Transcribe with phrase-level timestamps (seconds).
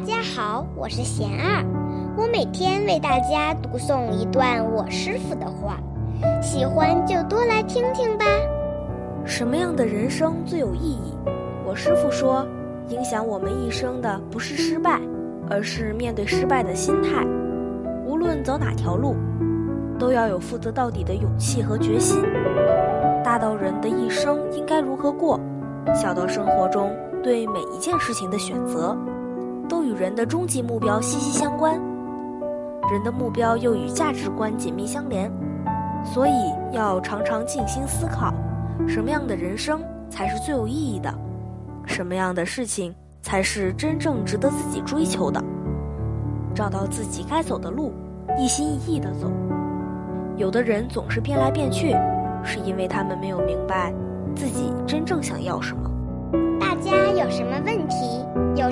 [0.00, 1.62] 大家好，我是贤儿，
[2.16, 5.76] 我每天为大家读诵一段我师傅的话，
[6.40, 8.24] 喜欢就多来听听吧。
[9.26, 11.12] 什么样的人生最有意义？
[11.66, 12.46] 我师傅说，
[12.88, 14.98] 影响我们一生的不是失败，
[15.50, 17.22] 而是面对失败的心态。
[18.06, 19.14] 无论走哪条路，
[19.98, 22.22] 都要有负责到底的勇气和决心。
[23.22, 25.38] 大到人的一生应该如何过，
[25.94, 26.90] 小到生活中
[27.22, 28.96] 对每一件事情的选择。
[29.90, 31.72] 与人的终极目标息息相关，
[32.92, 35.30] 人的目标又与价值观紧密相连，
[36.04, 36.32] 所以
[36.72, 38.32] 要常常静心思考，
[38.86, 41.12] 什么样的人生才是最有意义的，
[41.86, 45.42] 什么样的事情才是真正值得自己追求的，
[46.54, 47.92] 找到自己该走的路，
[48.38, 49.30] 一心一意的走。
[50.36, 51.96] 有的人总是变来变去，
[52.44, 53.92] 是因为他们没有明白
[54.36, 55.90] 自己真正想要什么。
[56.60, 57.69] 大家有什么问，